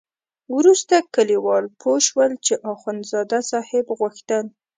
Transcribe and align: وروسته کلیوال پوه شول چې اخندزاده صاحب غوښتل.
وروسته 0.57 0.95
کلیوال 1.15 1.63
پوه 1.81 1.97
شول 2.07 2.31
چې 2.45 2.53
اخندزاده 2.73 3.39
صاحب 3.51 3.85
غوښتل. 3.99 4.45